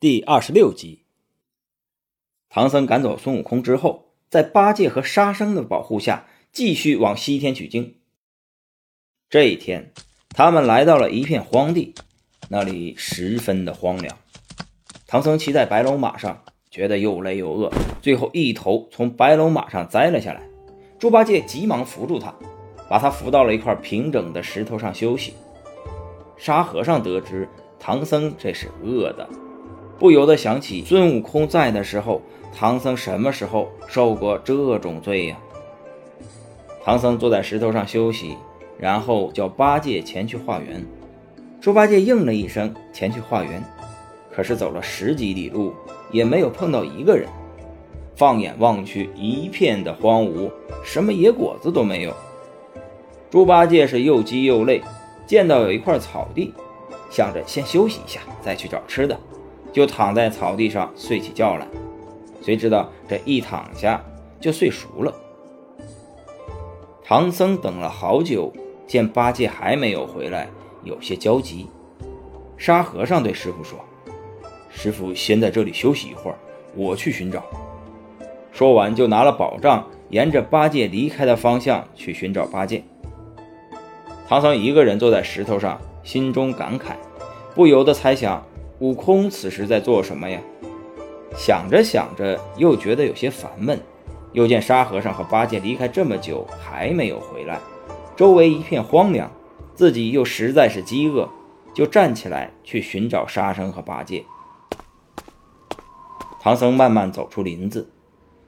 [0.00, 1.02] 第二十六集，
[2.48, 7.96] 唐僧赶走孙悟空之后，在八戒和沙僧的保护下，继续往西天取经。
[9.28, 9.92] 这一天，
[10.28, 11.96] 他们来到了一片荒地，
[12.48, 14.16] 那里十分的荒凉。
[15.08, 17.68] 唐僧骑在白龙马上，觉得又累又饿，
[18.00, 20.48] 最后一头从白龙马上栽了下来。
[21.00, 22.32] 猪八戒急忙扶住他，
[22.88, 25.34] 把他扶到了一块平整的石头上休息。
[26.36, 27.48] 沙和尚得知
[27.80, 29.28] 唐僧这是饿的。
[29.98, 32.22] 不由得想起孙悟空在的时候，
[32.54, 35.36] 唐僧什么时候受过这种罪呀？
[36.84, 38.36] 唐僧坐在石头上休息，
[38.78, 40.84] 然后叫八戒前去化缘。
[41.60, 43.62] 猪八戒应了一声，前去化缘。
[44.30, 45.74] 可是走了十几里路，
[46.12, 47.28] 也没有碰到一个人。
[48.14, 50.48] 放眼望去，一片的荒芜，
[50.84, 52.14] 什么野果子都没有。
[53.30, 54.80] 猪八戒是又急又累，
[55.26, 56.54] 见到有一块草地，
[57.10, 59.18] 想着先休息一下，再去找吃的。
[59.72, 61.66] 就躺在草地上睡起觉来，
[62.42, 64.02] 谁知道这一躺下
[64.40, 65.14] 就睡熟了。
[67.04, 68.52] 唐僧等了好久，
[68.86, 70.48] 见八戒还没有回来，
[70.84, 71.66] 有些焦急。
[72.56, 73.78] 沙和尚对师傅说
[74.68, 76.36] ：“师傅先在这里休息一会儿，
[76.74, 77.42] 我去寻找。”
[78.52, 82.82] 说完就拿了宝杖，沿着八戒离开的方向去寻找八戒。
[84.26, 86.94] 唐僧一个人坐在石头上，心中感慨，
[87.54, 88.44] 不由得猜想。
[88.80, 90.40] 悟空此时在做什么呀？
[91.36, 93.78] 想着想着，又觉得有些烦闷。
[94.32, 97.58] 又见沙和尚和八戒离开这么久还没有回来，
[98.14, 99.30] 周围一片荒凉，
[99.74, 101.28] 自己又实在是饥饿，
[101.72, 104.24] 就站起来去寻找沙僧和八戒。
[106.40, 107.90] 唐僧慢慢走出林子，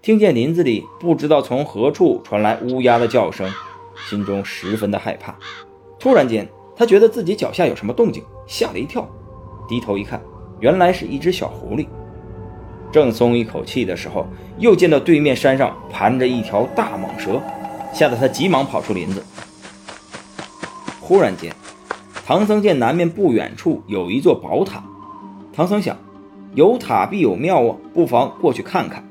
[0.00, 3.48] 听见林子里不知道从何处传来乌鸦的叫声，
[4.08, 5.36] 心中十分的害怕。
[5.98, 9.06] 突然间，他觉得自己脚下有什么动静，吓了一跳。
[9.68, 10.20] 低头一看，
[10.60, 11.86] 原来是一只小狐狸。
[12.92, 14.26] 正松一口气的时候，
[14.58, 17.40] 又见到对面山上盘着一条大蟒蛇，
[17.92, 19.22] 吓得他急忙跑出林子。
[21.00, 21.52] 忽然间，
[22.24, 24.82] 唐僧见南面不远处有一座宝塔，
[25.52, 25.96] 唐僧想，
[26.54, 29.04] 有塔必有庙啊，不妨过去看看。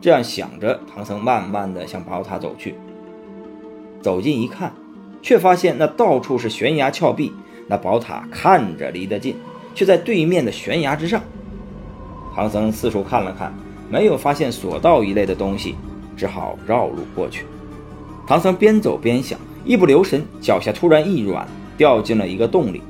[0.00, 2.74] 这样想着，唐僧慢慢的向宝塔走去。
[4.00, 4.72] 走近一看，
[5.20, 7.32] 却发现那到处是悬崖峭壁，
[7.68, 9.36] 那宝塔看着离得近。
[9.74, 11.20] 却在对面的悬崖之上。
[12.34, 13.52] 唐僧四处看了看，
[13.90, 15.74] 没有发现索道一类的东西，
[16.16, 17.44] 只好绕路过去。
[18.26, 21.46] 唐僧边走边想，一不留神，脚下突然一软，
[21.76, 22.82] 掉进了一个洞里。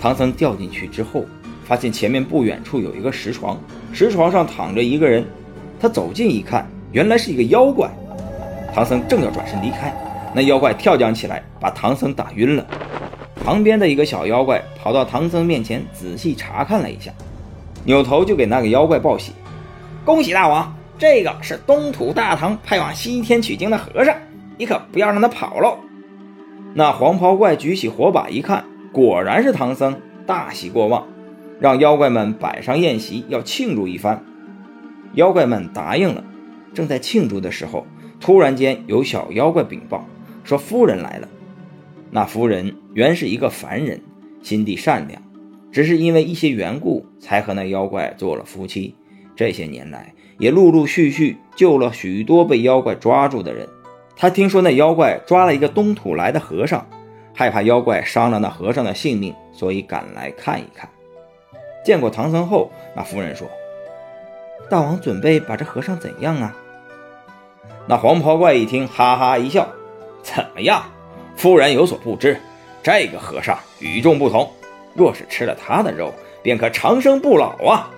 [0.00, 1.24] 唐僧掉进去之后，
[1.64, 3.58] 发现前面不远处有一个石床，
[3.92, 5.24] 石床上躺着一个人。
[5.80, 7.88] 他走近一看，原来是一个妖怪。
[8.74, 9.94] 唐僧正要转身离开，
[10.34, 12.66] 那妖怪跳将起来，把唐僧打晕了。
[13.44, 17.10] 旁边的一个小妖怪跑到唐僧面前，仔细查看了一下，
[17.84, 19.32] 扭头就给那个妖怪报喜
[20.04, 24.14] ：“恭喜大王，这个是东土大唐派往西天取经的和尚，
[24.58, 25.78] 你可不要让他跑喽。”
[26.74, 31.06] 那黄袍怪举起火把一看，果然是唐僧，大喜过望，
[31.58, 34.22] 让妖怪们摆上宴席，要庆祝一番。
[35.14, 36.22] 妖怪们答应了。
[36.74, 37.86] 正在庆祝的时候，
[38.20, 40.04] 突然间有小妖怪禀报
[40.44, 41.26] 说：“夫人来了。”
[42.10, 44.00] 那夫人原是一个凡人，
[44.42, 45.22] 心地善良，
[45.70, 48.94] 只是因为一些缘故，才和那妖怪做了夫妻。
[49.36, 53.68] 这些年来，也陆陆续续救了许多被妖怪抓住的人。
[54.16, 56.84] 他听说那妖怪抓了一个东土来的和尚，
[57.32, 60.88] 害怕妖怪伤了那和尚的性命，所以赶来看一看。
[61.84, 63.48] 见过唐僧后，那夫人说
[64.68, 66.56] ：“大王准备把这和尚怎样啊？”
[67.86, 69.68] 那黄袍怪一听，哈哈一笑
[70.20, 70.82] ：“怎么样？”
[71.38, 72.36] 夫人有所不知，
[72.82, 74.50] 这个和尚与众不同，
[74.92, 76.12] 若是吃了他的肉，
[76.42, 77.88] 便可长生不老啊！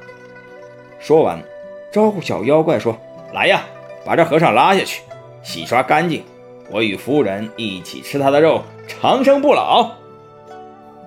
[0.99, 1.43] 说完，
[1.91, 2.95] 招呼小妖怪说
[3.33, 3.62] ：“来呀，
[4.05, 5.01] 把这和尚拉下去，
[5.43, 6.23] 洗刷干净，
[6.71, 9.91] 我与夫人一起吃他的肉，长生不老。”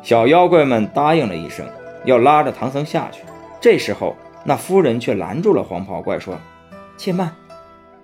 [0.01, 1.63] 小妖怪们答应了一声，
[2.03, 3.21] 要拉着唐僧下去。
[3.61, 6.35] 这时候，那夫人却拦住了黄袍怪，说
[6.97, 7.31] ：“且慢，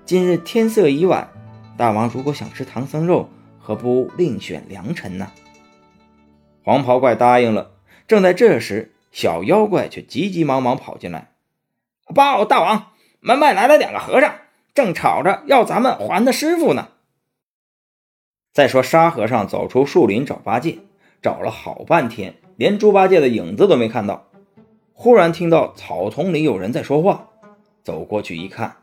[0.05, 1.27] 今日天色已晚，
[1.75, 3.27] 大王如果想吃唐僧肉。”
[3.59, 5.31] 何不另选良辰呢？
[6.63, 7.71] 黄袍怪答应了。
[8.07, 11.31] 正在这时，小妖怪却急急忙忙跑进来
[12.15, 12.87] ：“报大王，
[13.19, 14.33] 门外来了两个和尚，
[14.73, 16.89] 正吵着要咱们还他师傅呢。”
[18.51, 20.79] 再说沙和尚走出树林找八戒，
[21.21, 24.27] 找了好半天，连猪八戒的影子都没看到。
[24.93, 27.29] 忽然听到草丛里有人在说话，
[27.83, 28.77] 走过去一看，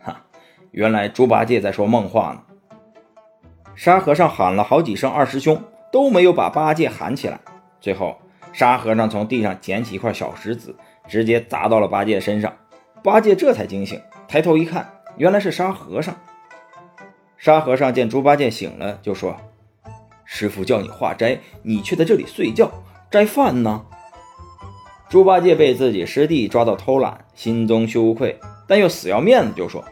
[0.00, 0.24] 哈，
[0.70, 2.51] 原来猪八戒在说梦话呢。
[3.74, 7.40] 沙和尚喊了好几声“二师兄”，都没有把八戒喊起来。
[7.80, 8.16] 最后，
[8.52, 10.74] 沙和尚从地上捡起一块小石子，
[11.08, 12.52] 直接砸到了八戒身上。
[13.02, 16.14] 八戒这才惊醒，抬头一看，原来是沙和尚。
[17.38, 19.36] 沙和尚见猪八戒醒了，就说
[20.24, 22.70] ：“师傅叫你化斋，你却在这里睡觉
[23.10, 23.84] 斋饭呢。”
[25.08, 29.84] 猪八戒被自己师弟抓到偷懒，心中羞愧，但又死要面子，就说：“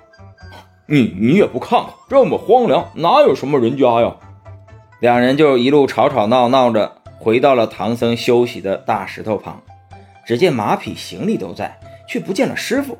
[0.93, 4.17] 你你也不看看，这么荒凉，哪有什么人家呀？”
[4.99, 9.63] 两人就一路吵吵闹闹着回到了唐僧休息的大石头旁。
[10.27, 11.79] 只见马匹行李都在，
[12.09, 12.99] 却不见了师傅。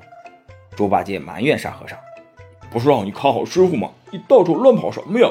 [0.77, 1.99] 猪八戒埋怨沙和尚
[2.71, 3.91] ：“不是让你看好师傅吗？
[4.13, 5.29] 你到处乱跑什么呀？”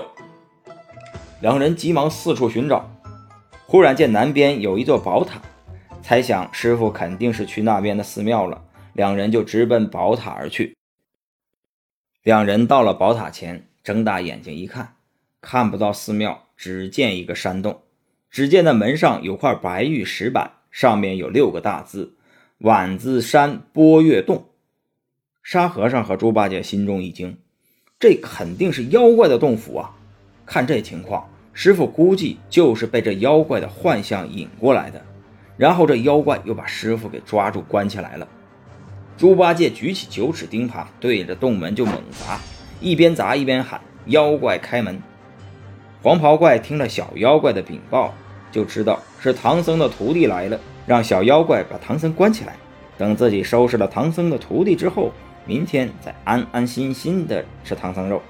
[1.39, 2.89] 两人急忙四处寻找，
[3.67, 5.39] 忽然见南边有一座宝塔，
[6.01, 8.61] 猜想师傅肯定是去那边的寺庙了。
[8.93, 10.75] 两人就直奔宝塔而去。
[12.29, 14.93] 两人到了宝塔前，睁大眼睛一看，
[15.41, 17.81] 看不到寺庙，只见一个山洞。
[18.29, 20.51] 只见那门上有块白玉石板。
[20.69, 22.13] 上面有六个大字
[22.59, 24.45] ：“碗子山波月洞。”
[25.41, 27.39] 沙和尚和猪八戒心中一惊，
[27.99, 29.95] 这肯定是妖怪的洞府啊！
[30.45, 35.03] 看这情况，师傅估计就是被这妖怪的幻象引过来的，
[35.57, 38.27] 然后这妖怪又把师傅给抓住关起来了。
[39.19, 42.39] 猪八戒举起九齿钉耙，对着洞门就猛砸，
[42.79, 44.97] 一边砸一边喊：“妖怪开门！”
[46.01, 48.13] 黄袍怪听了小妖怪的禀报。
[48.49, 50.57] 就知道是唐僧的徒弟来了，
[50.87, 52.55] 让小妖怪把唐僧关起来，
[52.97, 55.11] 等自己收拾了唐僧的徒弟之后，
[55.45, 58.21] 明天再安安心心的吃唐僧肉。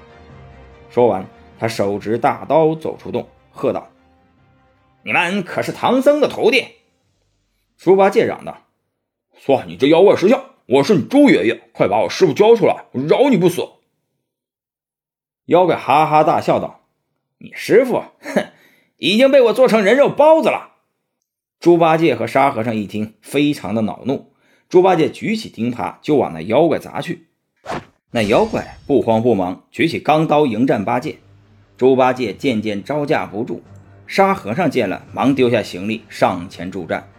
[0.90, 1.24] 说完，
[1.60, 3.88] 他手执大刀走出洞，喝道
[5.06, 6.66] ：“你们可是唐僧的徒弟？”
[7.78, 8.58] 猪八戒嚷道
[9.38, 10.44] ：“算你这妖怪识相！
[10.72, 13.68] 我是你猪爷爷，快把我师傅交出来，我饶你不死！”
[15.46, 16.82] 妖怪哈哈大笑道
[17.40, 18.46] ：“你师傅，哼！”
[18.98, 20.76] 已经被我做成人肉包子了。
[21.60, 24.34] 猪八戒和沙和尚一听，非常的恼怒。
[24.68, 27.30] 猪八戒举起钉耙就往那妖怪砸去。
[28.12, 31.18] 那妖怪不慌不忙，举起钢刀迎战八戒。
[31.78, 33.64] 猪八戒渐渐招架不住，
[34.06, 37.10] 沙和尚见了，忙丢下行李上前助战。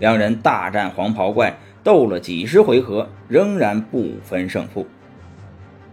[0.00, 4.84] 两人大战黄袍怪，斗了几十回合，仍然不分胜负。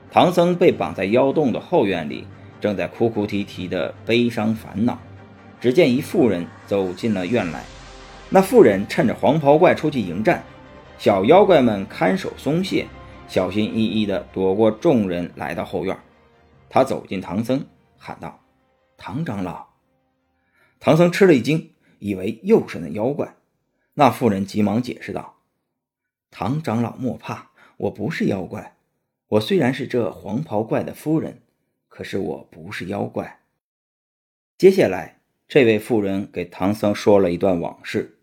[0.09, 2.25] 唐僧被绑在妖洞的后院里，
[2.59, 4.97] 正在哭哭啼啼的悲伤烦恼。
[5.61, 7.63] 只见一妇人走进了院来，
[8.31, 10.43] 那妇人趁着黄袍怪出去迎战，
[10.97, 12.87] 小妖怪们看守松懈，
[13.27, 15.95] 小心翼翼地躲过众人，来到后院。
[16.69, 17.63] 他走进唐僧，
[17.99, 18.39] 喊道
[18.97, 19.67] ：“唐长老。”
[20.81, 21.69] 唐僧吃了一惊，
[21.99, 23.35] 以为又是那妖怪。
[23.93, 25.35] 那妇人急忙解释道
[26.35, 28.75] ：“唐长老莫怕，我不是妖怪。
[29.27, 31.43] 我虽然是这黄袍怪的夫人，
[31.87, 33.41] 可是我不是妖怪。”
[34.57, 35.19] 接下来。
[35.45, 38.17] 这位妇人给唐僧说了一段往事。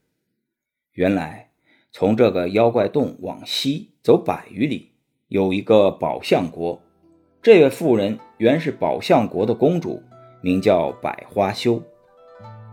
[0.94, 1.50] 原来，
[1.92, 4.90] 从这个妖怪洞往西走百余里，
[5.28, 6.82] 有一个宝象国。
[7.40, 10.02] 这位妇人原是宝象国的公主，
[10.42, 11.80] 名叫百花羞。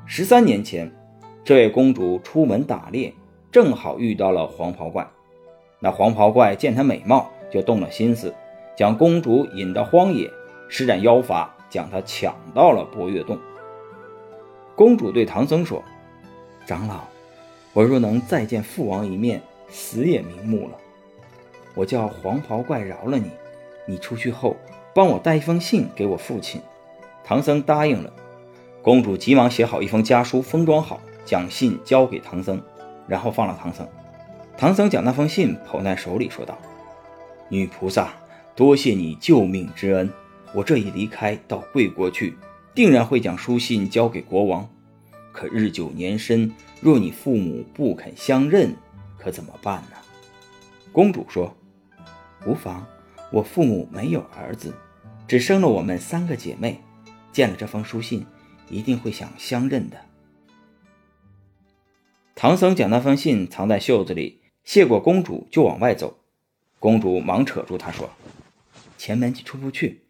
[0.07, 0.91] 十三年前，
[1.43, 3.13] 这位公主出门打猎，
[3.51, 5.07] 正好遇到了黄袍怪。
[5.79, 8.33] 那黄袍怪见她美貌，就动了心思，
[8.75, 10.29] 将公主引到荒野，
[10.69, 13.37] 施展妖法，将她抢到了博月洞。
[14.75, 15.83] 公主对唐僧说
[16.65, 17.01] ：“长老，
[17.73, 20.77] 我若能再见父王一面，死也瞑目了。
[21.73, 23.31] 我叫黄袍怪饶了你，
[23.85, 24.55] 你出去后
[24.93, 26.61] 帮我带一封信给我父亲。”
[27.23, 28.11] 唐僧答应了。
[28.81, 32.61] 公主急忙写好一封家书，封装好，将信交给唐僧，
[33.07, 33.85] 然后放了唐僧。
[34.57, 36.57] 唐僧将那封信捧在手里，说道
[37.47, 38.13] ：“女菩萨，
[38.55, 40.11] 多谢你救命之恩。
[40.53, 42.35] 我这一离开到贵国去。”
[42.73, 44.69] 定然会将书信交给国王，
[45.31, 48.75] 可日久年深，若你父母不肯相认，
[49.17, 49.97] 可怎么办呢？
[50.91, 51.57] 公主说
[52.45, 52.85] ：“无妨，
[53.31, 54.71] 我父母没有儿子，
[55.27, 56.79] 只生了我们三个姐妹，
[57.31, 58.23] 见了这封书信，
[58.69, 59.97] 一定会想相认的。”
[62.35, 66.19] 唐僧将那封信藏在袖子里，谢过公主就往外走。
[66.77, 68.09] 公主忙扯住他说
[68.99, 70.01] ：“前门出不去。”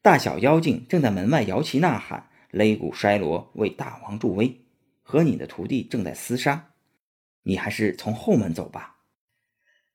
[0.00, 4.60] 大小妖精正在门外摇旗呐喊，擂鼓筛锣，为大王助威。
[5.02, 6.70] 和你的徒弟正在厮杀，
[7.42, 8.98] 你还是从后门走吧。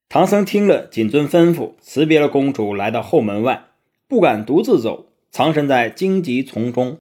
[0.09, 3.69] 唐僧听了，谨遵吩咐，辞别了公主，来到后门外，
[4.09, 6.97] 不敢独自走，藏身在荆棘丛中。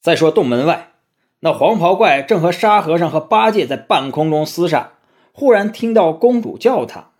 [0.00, 0.92] 再说洞门外，
[1.40, 4.91] 那黄袍怪正和沙和尚和八戒在半空中厮杀，
[5.32, 7.12] 忽然听到公主叫他，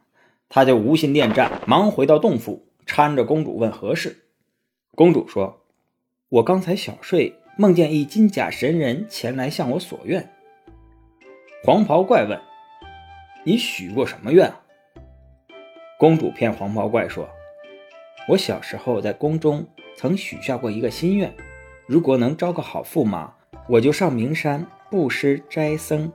[0.49, 2.69] 他就无心恋战，忙回到洞府。
[2.85, 4.25] 搀着公主问何事，
[4.97, 5.63] 公主说
[6.29, 10.29] ：“我刚才小睡，梦见一金甲神人前来向我索愿，
[11.63, 12.39] 黄袍怪问
[13.47, 14.53] ：“你许过什么愿？”
[15.97, 17.29] 公主骗黄袍怪说
[18.29, 19.65] ：“我小时候在宫中
[19.97, 21.33] 曾许下过一个心愿，
[21.87, 23.33] 如果能招个好驸马，
[23.69, 26.13] 我就上名山布施斋僧。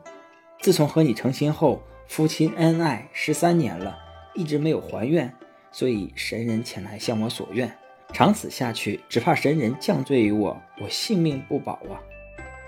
[0.60, 3.98] 自从和你成亲后，夫妻恩爱十三年了，
[4.34, 5.34] 一直没有还愿，
[5.72, 7.72] 所以神人前来向我索愿。
[8.14, 12.02] 长此下去，只怕神人降罪于我，我性命不保啊！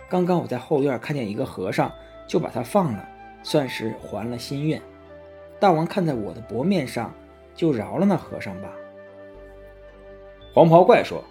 [0.10, 1.92] 刚刚我在后院看见一个和尚，
[2.28, 3.08] 就把他放了，
[3.42, 4.82] 算是还了心愿。”
[5.60, 7.14] 大王看在我的薄面上，
[7.56, 8.70] 就饶了那和尚吧。
[10.54, 11.24] 黄袍怪说：“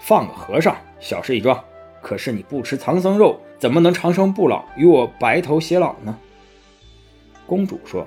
[0.00, 1.62] 放个和尚，小事一桩。
[2.02, 6.18] 可是你不吃唐僧肉，怎么能长生不老，与我白头偕老呢？”
[7.46, 8.06] 公主说：“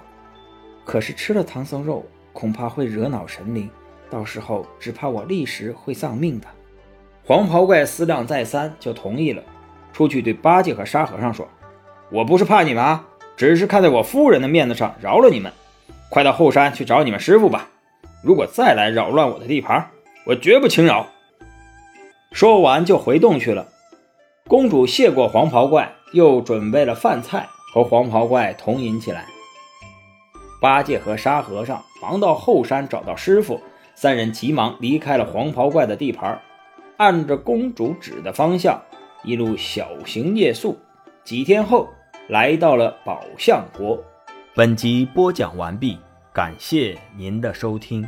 [0.85, 3.69] 可是吃了唐僧肉，恐怕会惹恼神灵，
[4.09, 6.47] 到时候只怕我立时会丧命的。”
[7.23, 9.41] 黄袍怪思量再三，就同意了，
[9.91, 11.47] 出去对八戒和沙和尚说
[12.11, 15.51] ：“我不是怕你们啊。”只是看在我夫人的面子上饶了你们，
[16.09, 17.67] 快到后山去找你们师傅吧。
[18.23, 19.89] 如果再来扰乱我的地盘，
[20.25, 21.05] 我绝不轻饶。
[22.31, 23.67] 说完就回洞去了。
[24.47, 29.25] 公主谢过黄袍怪，又准备了饭菜，和黄袍怪同饮起来。
[30.61, 33.59] 八戒和沙和尚忙到后山找到师傅，
[33.95, 36.39] 三人急忙离开了黄袍怪的地盘，
[36.97, 38.79] 按着公主指的方向，
[39.23, 40.77] 一路小行夜宿。
[41.23, 41.87] 几天后。
[42.27, 44.03] 来到了宝象国，
[44.55, 45.99] 本集播讲完毕，
[46.33, 48.03] 感谢您的收听。